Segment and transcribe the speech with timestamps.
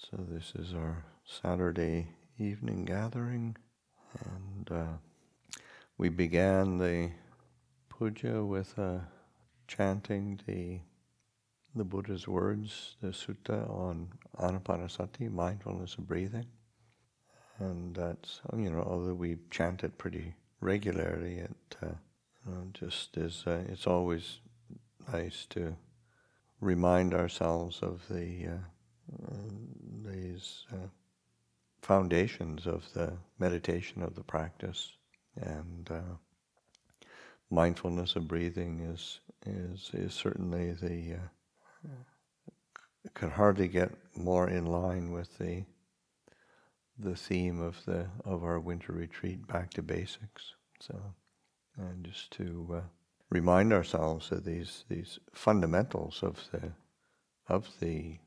[0.00, 3.56] So, this is our Saturday evening gathering,
[4.24, 4.96] and uh,
[5.98, 7.10] we began the
[7.88, 8.98] puja with uh,
[9.66, 10.80] chanting the
[11.74, 14.08] the Buddha's words, the sutta on
[14.38, 16.46] anapanasati, mindfulness of breathing.
[17.58, 21.88] And that's, you know, although we chant it pretty regularly, it uh,
[22.46, 24.38] you know, just is, uh, it's always
[25.12, 25.74] nice to
[26.60, 28.58] remind ourselves of the uh,
[30.38, 30.88] these uh,
[31.82, 34.92] foundations of the meditation of the practice,
[35.40, 36.16] and uh,
[37.50, 41.90] mindfulness of breathing is is is certainly the uh,
[43.14, 45.64] can hardly get more in line with the
[46.98, 50.54] the theme of the of our winter retreat, back to basics.
[50.80, 51.00] So,
[51.76, 52.80] and just to uh,
[53.30, 56.72] remind ourselves of these these fundamentals of the
[57.48, 58.18] of the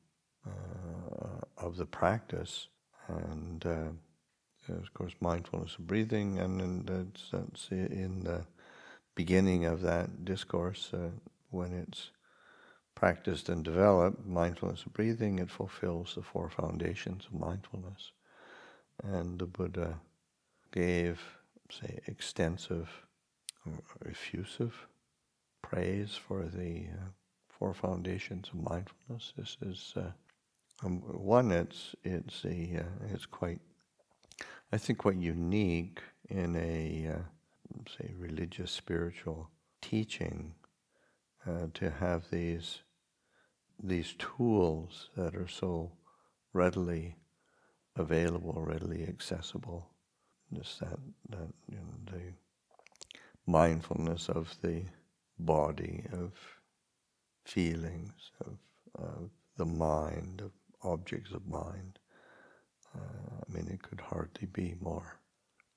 [0.47, 2.67] uh, of the practice,
[3.07, 8.45] and uh, of course mindfulness of breathing, and, and that's, in the
[9.15, 11.09] beginning of that discourse uh,
[11.49, 12.11] when it's
[12.95, 18.11] practiced and developed, mindfulness of breathing, it fulfills the four foundations of mindfulness.
[19.03, 19.99] And the Buddha
[20.71, 21.19] gave,
[21.69, 22.89] say, extensive,
[24.09, 24.87] effusive
[25.61, 27.09] praise for the uh,
[27.49, 29.33] four foundations of mindfulness.
[29.37, 30.11] This is uh,
[30.83, 33.59] um, one, it's it's a uh, it's quite,
[34.71, 39.49] I think, quite unique in a uh, say religious spiritual
[39.81, 40.53] teaching
[41.47, 42.79] uh, to have these
[43.83, 45.91] these tools that are so
[46.53, 47.15] readily
[47.95, 49.87] available, readily accessible.
[50.53, 52.33] Just that that you know, the
[53.45, 54.83] mindfulness of the
[55.39, 56.31] body, of
[57.45, 58.57] feelings, of,
[58.95, 60.51] of the mind, of
[60.83, 61.99] objects of mind.
[62.95, 62.99] Uh,
[63.47, 65.19] I mean, it could hardly be more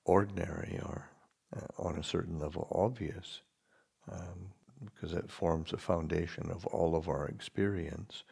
[0.05, 1.11] ordinary or
[1.57, 3.43] uh, on a certain level obvious
[4.11, 4.51] um,
[4.85, 8.25] because it forms a foundation of all of our experience.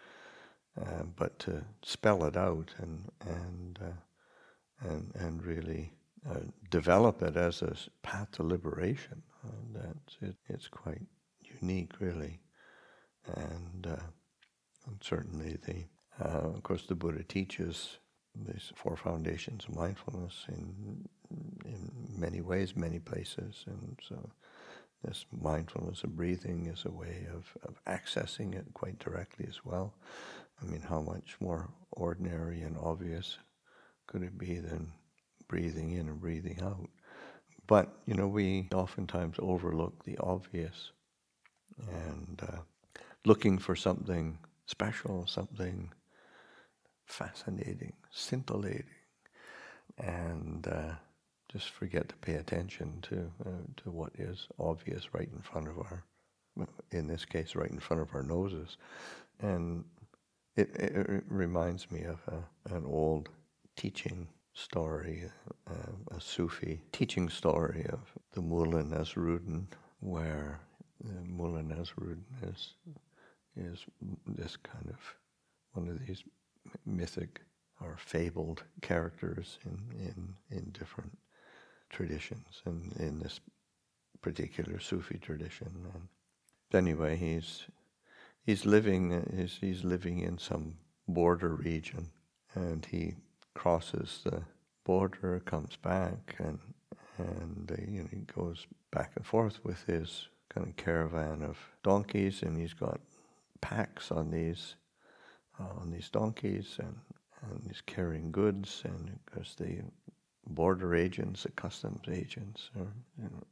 [0.81, 5.93] Uh, but to spell it out and and uh, and and really
[6.29, 6.41] uh,
[6.71, 11.03] develop it as a path to liberation, uh, that's it, it's quite
[11.61, 12.41] unique, really,
[13.37, 15.85] and, and certainly the
[16.21, 17.99] uh, of course, the Buddha teaches
[18.35, 21.09] these four foundations of mindfulness in
[21.65, 24.31] in many ways, many places, and so
[25.03, 29.95] this mindfulness of breathing is a way of, of accessing it quite directly as well.
[30.61, 33.39] I mean, how much more ordinary and obvious
[34.07, 34.93] could it be than
[35.49, 36.89] breathing in and breathing out?
[37.67, 40.93] But, you know, we oftentimes overlook the obvious
[41.89, 42.59] and uh,
[43.25, 45.91] looking for something special, something
[47.13, 48.85] fascinating, scintillating,
[49.99, 50.95] and uh,
[51.51, 55.79] just forget to pay attention to uh, to what is obvious right in front of
[55.79, 56.05] our,
[56.91, 58.79] in this case, right in front of our noses,
[59.41, 59.85] and
[60.57, 63.29] it, it, reminds me of a, an old
[63.77, 65.25] teaching story,
[65.71, 68.01] uh, a Sufi teaching story of
[68.33, 69.67] the Mullah Nasruddin,
[70.01, 70.61] where
[71.03, 72.75] the Mullah Nasruddin is
[73.57, 73.85] is
[74.27, 74.99] this kind of
[75.73, 76.23] one of these
[76.87, 77.41] mythic
[77.81, 81.19] or fabled characters in, in, in different
[81.91, 83.41] traditions and in this
[84.21, 85.87] particular Sufi tradition.
[85.95, 86.09] And
[86.73, 87.65] anyway, he's
[88.45, 90.77] he's living he's, he's living in some
[91.09, 92.09] border region,
[92.55, 93.15] and he
[93.55, 94.43] crosses the
[94.85, 96.59] border, comes back, and
[97.19, 101.59] and uh, you know he goes back and forth with his kind of caravan of
[101.83, 103.01] donkeys, and he's got
[103.61, 104.77] packs on these
[105.61, 106.97] uh, on these donkeys and,
[107.43, 109.83] and he's carrying goods and because the
[110.47, 113.43] border agents, the customs agents, or, you know,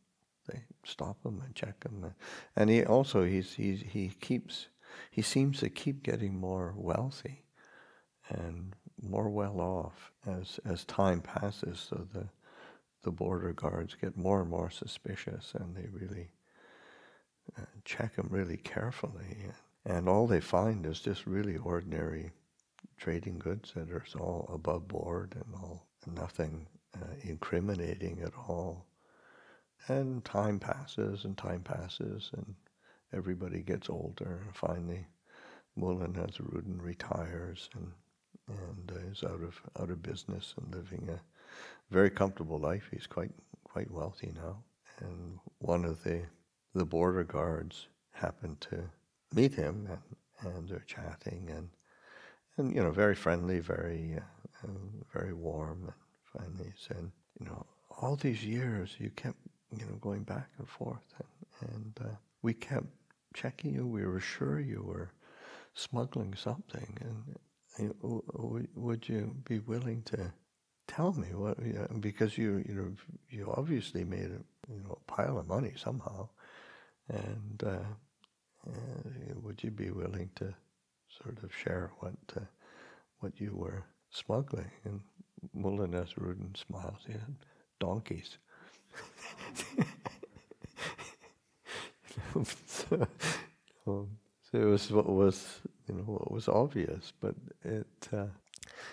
[0.46, 2.12] they stop him and check him.
[2.56, 4.68] And he also he's, he's he keeps
[5.10, 7.44] he seems to keep getting more wealthy
[8.28, 11.86] and more well off as as time passes.
[11.88, 12.28] So the
[13.02, 16.30] the border guards get more and more suspicious, and they really
[17.58, 19.36] uh, check him really carefully.
[19.44, 19.52] And
[20.08, 22.32] all they find is just really ordinary
[22.98, 28.86] trading goods that are all above board and all nothing uh, incriminating at all.
[29.88, 32.54] And time passes and time passes and
[33.12, 34.42] everybody gets older.
[34.44, 35.06] And finally,
[35.76, 37.92] Mullah Nasruddin retires and
[38.48, 41.20] and is out of out of business and living a
[41.90, 42.88] very comfortable life.
[42.90, 43.32] He's quite
[43.64, 44.62] quite wealthy now.
[45.00, 46.22] And one of the
[46.74, 48.90] the border guards happened to
[49.34, 51.68] meet him and, and they're chatting and
[52.60, 54.72] and you know, very friendly, very, uh, uh,
[55.12, 55.84] very warm.
[55.84, 57.66] And finally he said, you know,
[58.00, 59.38] all these years you kept,
[59.76, 62.86] you know, going back and forth, and, and uh, we kept
[63.34, 63.86] checking you.
[63.86, 65.12] We were sure you were
[65.74, 67.36] smuggling something, and
[67.78, 70.32] you know, would you be willing to
[70.88, 71.56] tell me what?
[72.00, 72.92] Because you, you know,
[73.28, 76.28] you obviously made a, you know, a pile of money somehow,
[77.08, 77.78] and uh,
[78.66, 80.54] uh, would you be willing to
[81.22, 82.40] sort of share what uh,
[83.20, 84.70] what you were smuggling?
[84.84, 85.00] And
[85.54, 87.00] Mullah Nasruddin smiles.
[87.06, 87.36] He had
[87.78, 88.38] donkeys.
[92.66, 92.96] so,
[93.86, 94.08] um,
[94.50, 97.34] so, it was what was you know what was obvious, but
[97.64, 98.08] it.
[98.12, 98.26] Uh,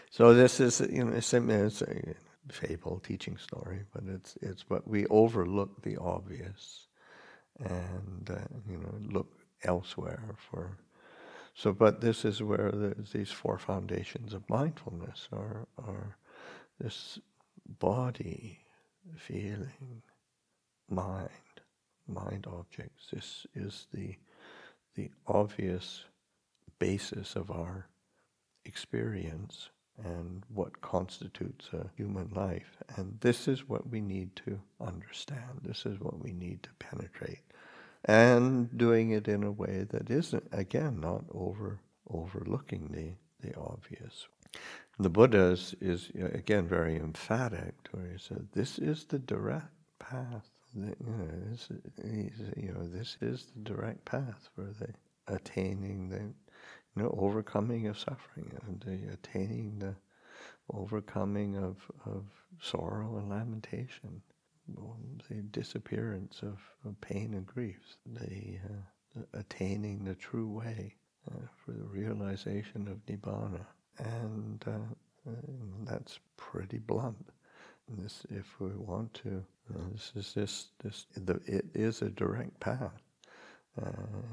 [0.09, 2.13] so this is you know it's, it's a
[2.49, 6.87] fable teaching story, but it's it's what we overlook the obvious,
[7.59, 8.39] and uh,
[8.69, 9.27] you know look
[9.63, 10.77] elsewhere for.
[11.53, 16.17] So, but this is where these four foundations of mindfulness are are
[16.79, 17.19] this
[17.79, 18.59] body,
[19.17, 20.03] feeling,
[20.89, 21.29] mind,
[22.07, 23.07] mind objects.
[23.11, 24.15] This is the
[24.95, 26.05] the obvious
[26.79, 27.87] basis of our
[28.65, 29.69] experience
[30.03, 32.77] and what constitutes a human life.
[32.95, 35.61] And this is what we need to understand.
[35.63, 37.46] This is what we need to penetrate.
[38.05, 41.79] And doing it in a way that isn't, again, not over
[42.09, 44.27] overlooking the, the obvious.
[44.97, 50.49] The Buddha is, is again very emphatic, where he said, "This is the direct path.
[50.73, 51.69] You know, this,
[52.55, 54.93] you know, this is the direct path for the
[55.27, 56.19] attaining the,
[56.95, 59.95] you know, overcoming of suffering and the attaining the
[60.73, 62.25] overcoming of of
[62.61, 64.21] sorrow and lamentation,
[65.29, 70.95] the disappearance of, of pain and grief, the, uh, attaining the true way
[71.29, 73.65] uh, for the realization of nibbana."
[73.99, 75.31] and uh,
[75.85, 77.29] that's pretty blunt.
[77.89, 79.43] This, if we want to,
[79.73, 83.01] uh, this is this this the, it is a direct path,
[83.81, 83.91] uh,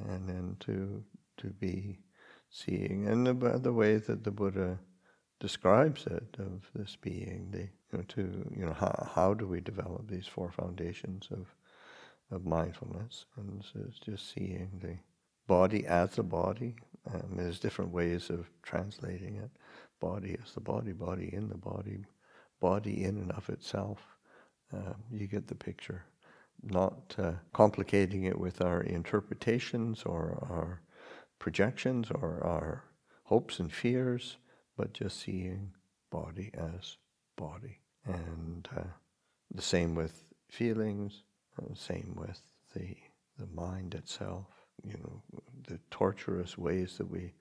[0.08, 1.02] and then to
[1.36, 1.98] to be
[2.50, 4.78] seeing, and the, the way that the Buddha
[5.48, 8.22] describes it of this being, the you know to
[8.58, 11.44] you know how how do we develop these four foundations of
[12.34, 14.96] of mindfulness, and so it's just seeing the
[15.46, 16.74] body as a body,
[17.12, 19.50] um, there's different ways of translating it.
[20.00, 22.04] Body is the body, body in the body,
[22.60, 23.98] body in and of itself.
[24.72, 26.04] Uh, you get the picture.
[26.62, 30.80] Not uh, complicating it with our interpretations or our
[31.38, 32.84] projections or our
[33.24, 34.38] hopes and fears,
[34.76, 35.72] but just seeing
[36.10, 36.96] body as
[37.36, 37.78] body.
[38.04, 38.82] And uh,
[39.54, 41.22] the same with feelings,
[41.58, 42.40] uh, same with
[42.74, 42.96] the,
[43.38, 45.22] the mind itself you know,
[45.68, 47.32] the torturous ways that we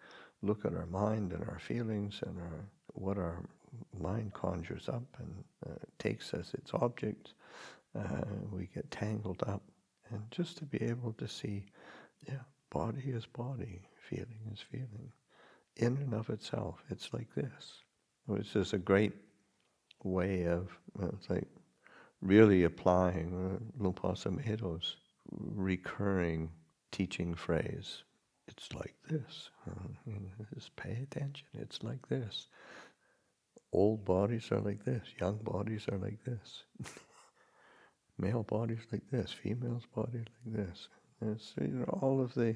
[0.42, 3.44] look at our mind and our feelings and our, what our
[4.00, 7.34] mind conjures up and uh, takes as its object,
[7.98, 9.64] uh, we get tangled up.
[10.12, 11.66] And just to be able to see,
[12.28, 15.12] yeah, body is body, feeling is feeling.
[15.76, 17.82] In and of itself, it's like this.
[18.26, 19.14] Which is a great
[20.04, 20.70] way of,
[21.14, 21.48] it's like
[22.22, 24.96] really applying uh, Sumedho's
[25.32, 26.50] recurring
[26.92, 28.04] teaching phrase.
[28.48, 29.50] It's like this.
[30.54, 31.48] Just pay attention.
[31.54, 32.48] It's like this.
[33.72, 35.04] Old bodies are like this.
[35.20, 36.64] Young bodies are like this.
[38.18, 39.32] Male bodies like this.
[39.32, 40.88] Females bodies like this.
[41.22, 42.56] It's, you know, all of the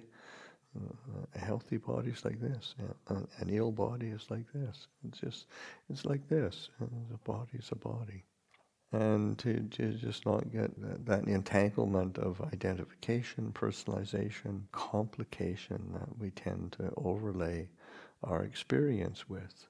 [1.15, 2.75] uh, healthy body is like this.
[3.09, 4.87] An ill body is like this.
[5.07, 5.47] It's just,
[5.89, 6.69] it's like this.
[6.79, 8.23] The body is a body
[8.93, 16.29] and to, to just not get that, that, entanglement of identification, personalization, complication that we
[16.31, 17.67] tend to overlay
[18.23, 19.67] our experience with,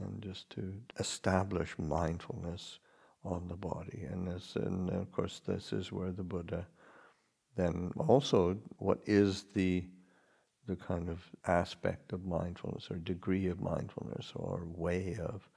[0.00, 2.78] and just to establish mindfulness
[3.24, 4.06] on the body.
[4.10, 6.66] And, this, and of course, this is where the Buddha
[7.56, 9.84] then also what is the
[10.68, 15.48] the kind of aspect of mindfulness or degree of mindfulness or way of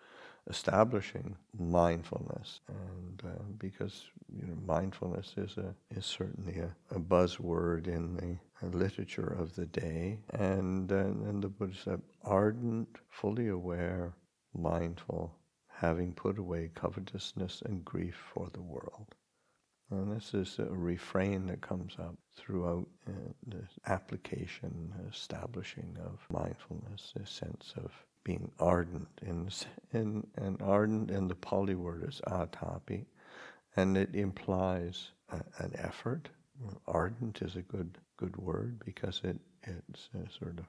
[0.49, 7.87] establishing mindfulness, and uh, because you know mindfulness is a is certainly a, a buzzword
[7.87, 14.13] in the literature of the day, and uh, and the Buddha said, ardent, fully aware,
[14.53, 15.35] mindful,
[15.69, 19.15] having put away covetousness and grief for the world.
[19.91, 23.11] And this is a refrain that comes up throughout uh,
[23.45, 27.91] the application, establishing of mindfulness, a sense of
[28.23, 29.09] being ardent.
[29.21, 29.49] In,
[29.91, 33.05] in, and ardent in the Pali word is atapi,
[33.75, 36.29] and it implies a, an effort.
[36.87, 40.65] Ardent is a good good word because it it's sort of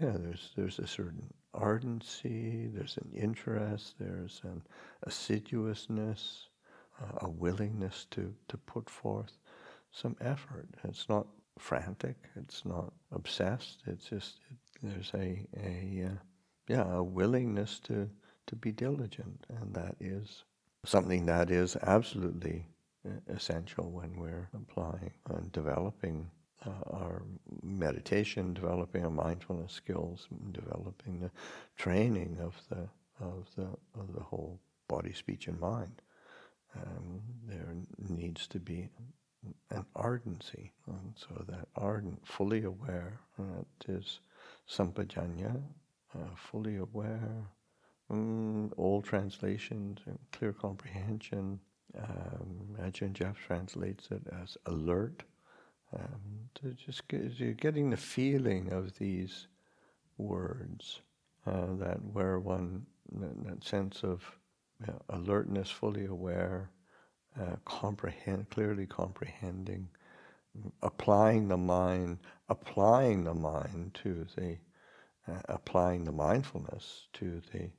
[0.00, 4.62] yeah, there's there's a certain ardency, there's an interest, there's an
[5.02, 6.47] assiduousness,
[7.18, 9.38] a willingness to, to put forth
[9.90, 10.68] some effort.
[10.84, 11.26] It's not
[11.58, 16.18] frantic, it's not obsessed, it's just, it, there's a, a uh,
[16.68, 18.08] yeah, a willingness to,
[18.46, 20.44] to be diligent, and that is
[20.84, 22.66] something that is absolutely
[23.06, 26.30] uh, essential when we're applying and developing
[26.66, 27.22] uh, our
[27.62, 31.30] meditation, developing our mindfulness skills, developing the
[31.76, 32.88] training of the
[33.20, 36.02] of the of the whole body, speech, and mind.
[36.80, 37.74] Um, there
[38.08, 38.88] needs to be
[39.70, 44.20] an ardency, and so that ardent, fully aware, that is
[44.68, 45.62] sampajanya,
[46.14, 47.48] uh, fully aware.
[48.10, 49.98] Mm, old translations,
[50.32, 51.60] clear comprehension.
[51.96, 55.24] Um, Ajahn Geoff translates it as alert
[55.92, 59.46] um, to just get, you're getting the feeling of these
[60.16, 61.00] words,
[61.46, 64.22] uh, that where one, that, that sense of
[65.08, 66.70] alertness, fully aware,
[67.38, 69.88] uh, comprehend, clearly comprehending,
[70.82, 72.18] applying the mind,
[72.48, 74.58] applying the mind to the,
[75.26, 77.70] uh, applying the mindfulness to the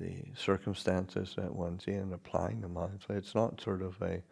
[0.00, 3.00] the circumstances that one's in, applying the mind.
[3.06, 4.22] So it's not sort of a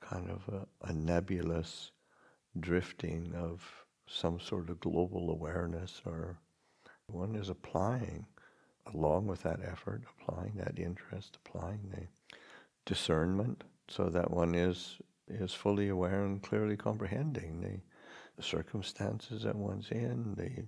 [0.00, 1.90] kind of a, a nebulous
[2.60, 3.62] drifting of
[4.06, 6.38] some sort of global awareness or
[7.06, 8.26] one is applying
[8.92, 12.06] along with that effort, applying that interest, applying the
[12.84, 14.98] discernment so that one is
[15.28, 17.80] is fully aware and clearly comprehending the,
[18.42, 20.66] circumstances that one's in, the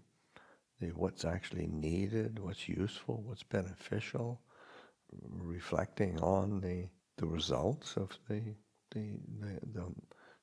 [0.81, 4.41] the what's actually needed, what's useful, what's beneficial,
[5.29, 8.55] reflecting on the the results of the
[8.93, 9.85] the the, the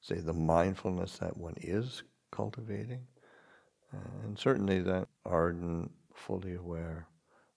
[0.01, 3.07] say, the mindfulness that one is cultivating.
[4.23, 7.07] And certainly that ardent, fully aware,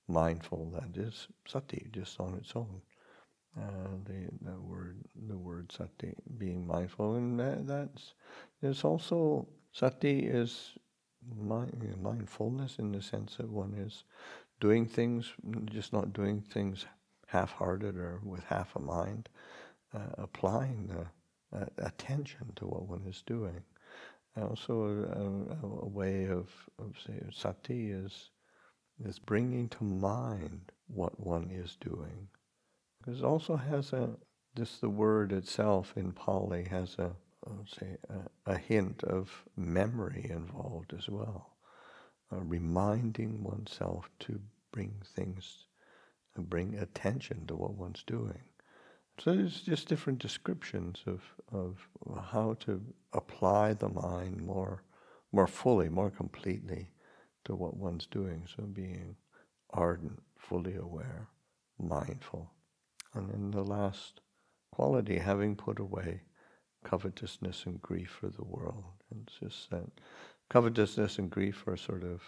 [0.09, 2.81] mindful, that is sati, just on its own.
[3.59, 4.99] Uh, the, the word,
[5.29, 8.15] the word sati, being mindful, and that, that's,
[8.61, 10.73] there's also, sati is
[11.39, 14.05] mind, mindfulness in the sense that one is
[14.61, 15.33] doing things,
[15.65, 16.87] just not doing things
[17.29, 19.29] half-hearted or with half a mind,
[19.95, 23.63] uh, applying the uh, attention to what one is doing.
[24.41, 28.31] Also, a, a, a way of, of say, sati is
[29.05, 32.29] is bringing to mind what one is doing.
[32.99, 34.11] Because it also has a
[34.57, 37.13] just the word itself in Pali has a
[37.67, 41.57] say a, a, hint of memory involved as well,
[42.33, 44.41] uh, reminding oneself to
[44.73, 45.67] bring things,
[46.37, 48.41] bring attention to what one's doing.
[49.19, 51.23] So there's just different descriptions of,
[51.53, 51.89] of
[52.33, 54.83] how to apply the mind more,
[55.33, 56.91] more fully, more completely
[57.47, 58.47] to what one's doing.
[58.55, 59.17] So being
[59.71, 61.29] ardent, fully aware,
[61.79, 62.51] mindful.
[63.15, 64.21] And then the last
[64.73, 66.23] quality, having put away
[66.85, 68.85] covetousness and grief for the world.
[69.11, 69.87] And it's just that
[70.51, 72.23] covetousness and grief are sort of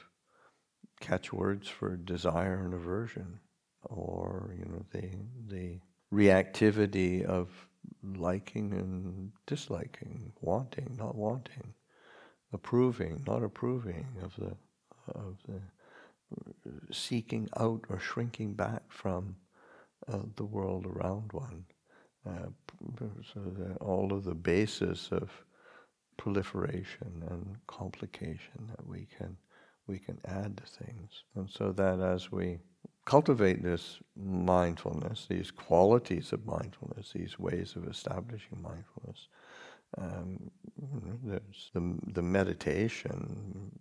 [1.01, 3.41] catchwords for desire and aversion,
[3.85, 5.11] or you know the
[5.47, 5.81] the
[6.13, 7.51] reactivity of
[8.03, 11.75] liking and disliking, wanting, not wanting,
[12.53, 14.57] approving, not approving of the
[15.15, 15.37] of
[16.91, 19.37] seeking out or shrinking back from
[20.13, 21.65] uh, the world around one.
[22.27, 22.49] Uh,
[23.33, 25.31] so that all of the basis of
[26.17, 29.37] proliferation and complication that we can
[29.87, 32.59] we can add to things, and so that as we
[33.07, 39.29] cultivate this mindfulness, these qualities of mindfulness, these ways of establishing mindfulness.
[39.97, 40.51] Um,
[41.25, 43.81] there's the, the meditation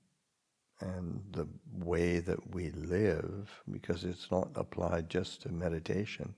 [0.81, 6.35] and the way that we live, because it's not applied just to meditation,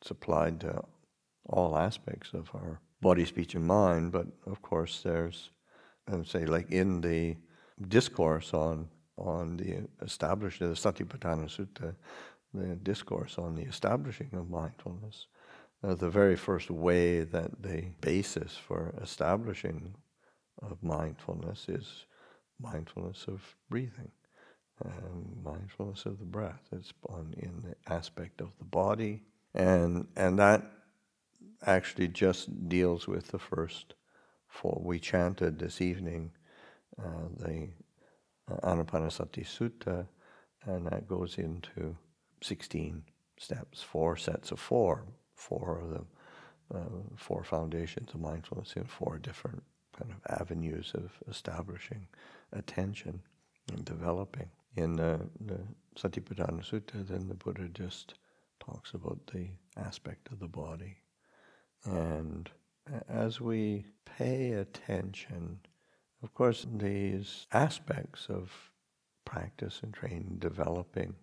[0.00, 0.82] it's applied to
[1.46, 4.12] all aspects of our body, speech, and mind.
[4.12, 5.50] But of course, there's,
[6.06, 7.36] I would say, like in the
[7.88, 11.94] discourse on on the establishing the Satipatthana Sutta,
[12.54, 15.26] the discourse on the establishing of mindfulness.
[15.82, 19.94] Uh, the very first way that the basis for establishing
[20.62, 22.04] of mindfulness is
[22.60, 24.10] mindfulness of breathing,
[24.84, 26.62] and mindfulness of the breath.
[26.72, 29.22] It's on in the aspect of the body,
[29.54, 30.62] and and that
[31.66, 33.94] actually just deals with the first
[34.48, 34.80] four.
[34.84, 36.32] We chanted this evening
[36.98, 37.68] uh, the
[38.62, 40.06] Anapanasati Sutta,
[40.64, 41.96] and that goes into
[42.42, 43.02] 16
[43.38, 46.04] steps, four sets of four, four of the
[46.72, 49.62] uh, four foundations of mindfulness in four different
[50.00, 52.06] kind of avenues of establishing
[52.52, 53.20] attention
[53.72, 54.48] and developing.
[54.76, 55.60] in the, the
[55.96, 58.14] Satipatthana Sutta, then the Buddha just
[58.60, 60.96] talks about the aspect of the body.
[61.84, 62.48] And
[63.08, 65.60] as we pay attention,
[66.22, 68.52] of course, these aspects of
[69.24, 71.14] practice and training, developing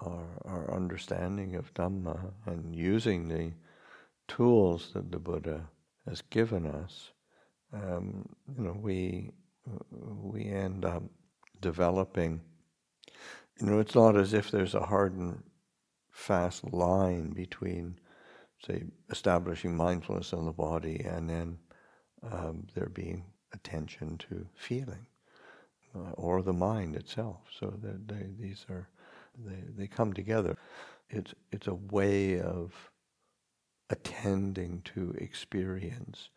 [0.00, 3.52] our, our understanding of Dhamma and using the
[4.28, 5.68] tools that the Buddha
[6.06, 7.10] has given us,
[7.76, 9.32] um, you know, we
[10.22, 11.02] we end up
[11.60, 12.40] developing.
[13.60, 15.42] You know, it's not as if there's a hard and
[16.12, 17.98] fast line between,
[18.66, 21.58] say, establishing mindfulness in the body and then
[22.30, 25.06] um, there being attention to feeling
[25.94, 27.38] uh, or the mind itself.
[27.58, 28.88] So that they, these are
[29.38, 30.56] they, they come together.
[31.10, 32.72] It's it's a way of
[33.90, 36.30] attending to experience.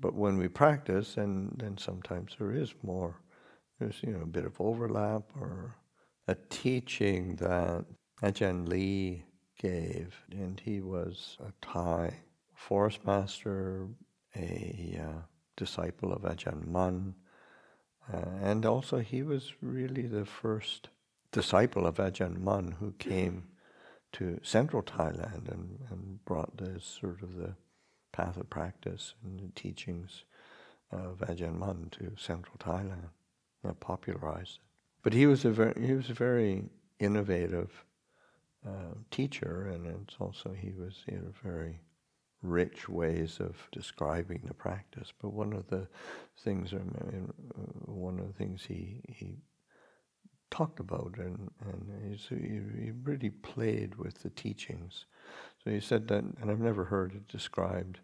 [0.00, 3.20] But when we practice, and then sometimes there is more.
[3.78, 5.76] There's you know a bit of overlap or
[6.26, 7.84] a teaching that
[8.22, 9.24] Ajahn Lee
[9.58, 12.20] gave, and he was a Thai
[12.54, 13.88] forest master,
[14.36, 15.22] a uh,
[15.56, 17.14] disciple of Ajahn Mun,
[18.12, 20.88] uh, and also he was really the first
[21.32, 23.48] disciple of Ajahn Mun who came
[24.12, 27.54] to central Thailand and, and brought this sort of the
[28.18, 30.24] path of practice and the teachings
[30.90, 33.10] of Ajahn Mun to central Thailand,
[33.64, 34.62] uh, popularized it.
[35.02, 36.64] But he was a very, he was a very
[36.98, 37.84] innovative
[38.66, 41.80] uh, teacher, and it's also he was he had very
[42.42, 45.12] rich ways of describing the practice.
[45.22, 45.86] But one of the
[46.42, 49.36] things, I mean, uh, one of the things he he
[50.50, 55.06] talked about, and and he, he really played with the teachings.
[55.64, 58.00] So he said that, and I've never heard it described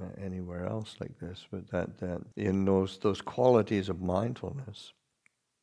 [0.00, 4.92] uh, anywhere else like this, but that that in those those qualities of mindfulness,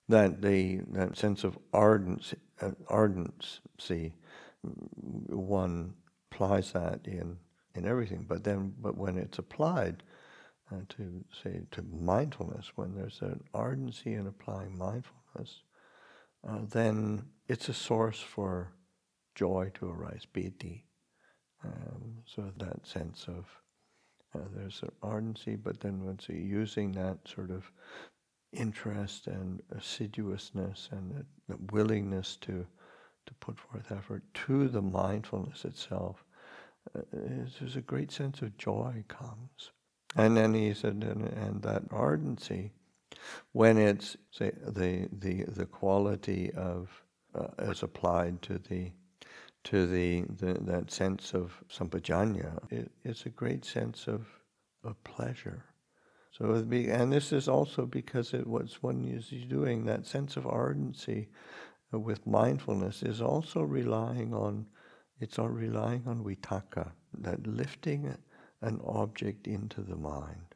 [0.10, 4.14] that the that sense of ardency, uh, ardency
[4.62, 5.94] one
[6.32, 7.38] applies that in
[7.76, 8.26] in everything.
[8.28, 10.04] But then, but when it's applied
[10.72, 15.64] uh, to say to mindfulness, when there's an ardency in applying mindfulness,
[16.48, 18.74] uh, then it's a source for
[19.36, 20.86] joy to arise, piti.
[21.64, 23.46] Um, so that sense of
[24.34, 27.70] uh, there's an ardency, but then once you're using that sort of
[28.54, 32.66] interest and assiduousness and the, the willingness to
[33.28, 36.24] to put forth effort to the mindfulness itself,
[36.96, 39.72] uh, there's a great sense of joy comes.
[40.16, 42.72] And then he said, and, and that ardency,
[43.52, 46.90] when it's say the the the quality of
[47.36, 48.92] uh, as applied to the
[49.64, 54.28] to the, the that sense of sampajanya, it, it's a great sense of
[54.84, 55.66] of pleasure.
[56.32, 60.48] So be, and this is also because it what one is doing that sense of
[60.48, 61.30] ardency
[61.94, 64.66] uh, with mindfulness is also relying on
[65.20, 68.16] it's all relying on vitakka, that lifting
[68.62, 70.56] an object into the mind.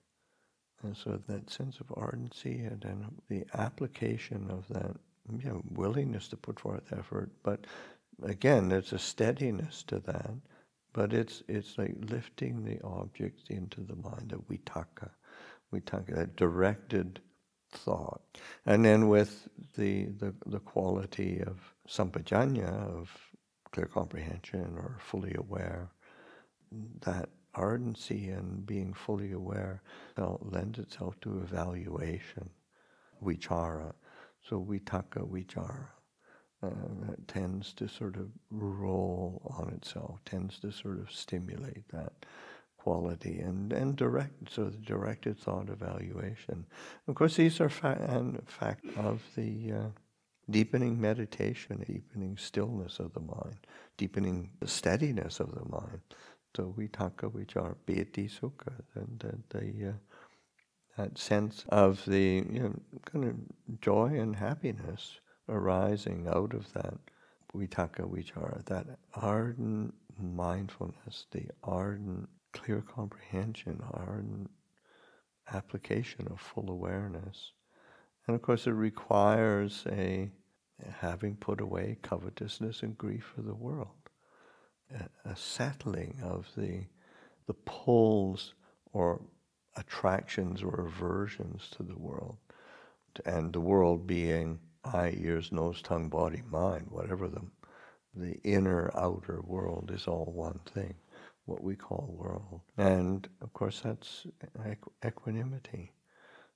[0.81, 4.95] And so that sense of ardency and then the application of that
[5.39, 7.65] you know, willingness to put forth effort, but
[8.23, 10.31] again, there's a steadiness to that.
[10.93, 15.09] But it's it's like lifting the object into the mind, that vitakka,
[15.73, 17.19] vitakka, that directed
[17.71, 18.21] thought.
[18.65, 23.11] And then with the, the, the quality of sampajanya, of
[23.71, 25.91] clear comprehension or fully aware,
[27.01, 29.81] that ardency and being fully aware
[30.17, 32.49] lends itself to evaluation,
[33.23, 33.93] vichara.
[34.47, 35.87] So vitakka, vichara.
[36.63, 42.13] Uh, tends to sort of roll on itself, tends to sort of stimulate that
[42.77, 46.65] quality and, and direct, so the directed thought evaluation.
[47.07, 49.89] Of course, these are fa- fact of the uh,
[50.49, 53.57] deepening meditation, deepening stillness of the mind,
[53.97, 56.01] deepening the steadiness of the mind.
[56.55, 59.93] So vitakka, vichara piti sukha, and the, the uh,
[60.97, 66.97] that sense of the you know, kind of joy and happiness arising out of that
[67.55, 74.49] vitakka vichara, that ardent mindfulness, the ardent clear comprehension, ardent
[75.51, 77.51] application of full awareness.
[78.27, 80.31] And of course, it requires a
[80.99, 84.09] having put away covetousness and grief for the world,
[84.93, 86.85] a, a settling of the
[87.47, 88.55] the pulls
[88.91, 89.21] or
[89.77, 92.37] attractions or aversions to the world,
[93.25, 97.51] and the world being eye, ears, nose, tongue, body, mind, whatever them,
[98.15, 100.95] the inner outer world is all one thing
[101.45, 102.61] what we call world.
[102.77, 104.25] And of course, that's
[105.05, 105.91] equanimity.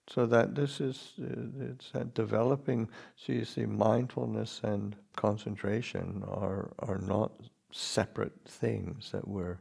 [0.08, 6.72] So that this is, uh, it's that developing, so you see mindfulness and concentration are,
[6.80, 7.32] are not
[7.72, 9.60] separate things that we're,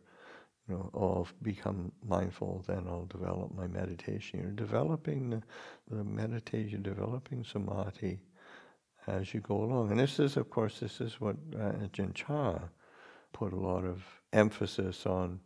[0.66, 4.40] you know, oh, I'll become mindful, then I'll develop my meditation.
[4.40, 5.42] You're developing the,
[5.90, 8.18] the meditation, developing samadhi
[9.08, 9.90] as you go along.
[9.90, 12.58] And this is, of course, this is what uh, Ajahn Chah
[13.32, 15.40] put a lot of emphasis on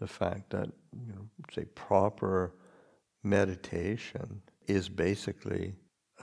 [0.00, 2.54] the fact that, you know, say, proper
[3.22, 5.74] meditation is basically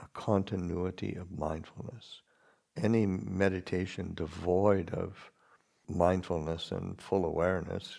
[0.02, 2.22] a continuity of mindfulness.
[2.76, 5.30] Any meditation devoid of
[5.88, 7.96] mindfulness and full awareness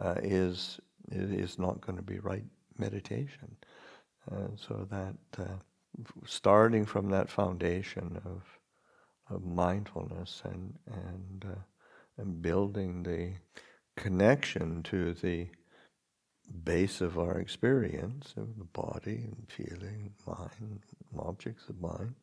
[0.00, 2.44] uh, is is not going to be right
[2.78, 3.56] meditation.
[4.30, 5.58] Uh, so that uh,
[6.26, 8.42] starting from that foundation of
[9.30, 11.60] of mindfulness and and uh,
[12.18, 13.32] and building the
[13.96, 15.48] connection to the
[16.64, 20.80] base of our experience of the body and feeling, mind,
[21.18, 22.14] objects of mind.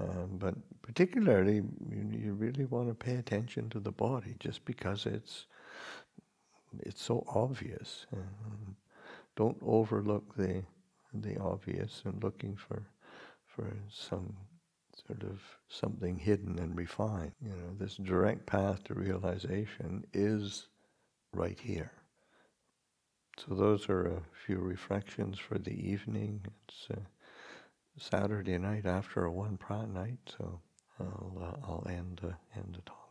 [0.00, 5.06] Um, but particularly, you, you, really want to pay attention to the body, just because
[5.06, 5.46] it's
[6.80, 8.06] it's so obvious.
[8.12, 8.76] Um,
[9.34, 10.62] don't overlook the
[11.14, 12.88] the obvious and looking for
[13.46, 14.36] for some
[15.06, 17.32] sort of something hidden and refined.
[17.42, 20.68] You know, this direct path to realization is
[21.32, 21.92] right here.
[23.38, 26.44] So those are a few reflections for the evening.
[26.66, 27.00] It's uh,
[27.96, 30.60] Saturday night after a wan phra night, so
[31.00, 33.07] I'll uh, I'll end uh, end the talk.